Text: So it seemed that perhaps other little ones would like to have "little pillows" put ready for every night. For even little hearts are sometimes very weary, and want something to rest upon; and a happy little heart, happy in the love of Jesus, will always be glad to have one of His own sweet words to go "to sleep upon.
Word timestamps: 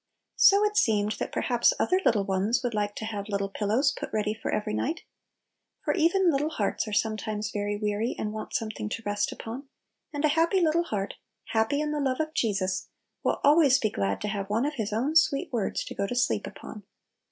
So 0.37 0.65
it 0.65 0.77
seemed 0.77 1.11
that 1.19 1.31
perhaps 1.31 1.75
other 1.77 2.01
little 2.03 2.23
ones 2.23 2.63
would 2.63 2.73
like 2.73 2.95
to 2.95 3.05
have 3.05 3.29
"little 3.29 3.49
pillows" 3.49 3.91
put 3.91 4.11
ready 4.11 4.33
for 4.33 4.49
every 4.51 4.73
night. 4.73 5.01
For 5.85 5.93
even 5.93 6.31
little 6.31 6.49
hearts 6.49 6.87
are 6.87 6.91
sometimes 6.91 7.51
very 7.51 7.77
weary, 7.77 8.15
and 8.17 8.33
want 8.33 8.55
something 8.55 8.89
to 8.89 9.03
rest 9.05 9.31
upon; 9.31 9.67
and 10.11 10.25
a 10.25 10.29
happy 10.29 10.59
little 10.59 10.85
heart, 10.85 11.13
happy 11.49 11.79
in 11.79 11.91
the 11.91 11.99
love 12.01 12.19
of 12.19 12.33
Jesus, 12.33 12.87
will 13.23 13.41
always 13.43 13.77
be 13.77 13.91
glad 13.91 14.19
to 14.21 14.27
have 14.29 14.49
one 14.49 14.65
of 14.65 14.73
His 14.73 14.91
own 14.91 15.15
sweet 15.15 15.53
words 15.53 15.83
to 15.85 15.93
go 15.93 16.07
"to 16.07 16.15
sleep 16.15 16.47
upon. 16.47 16.81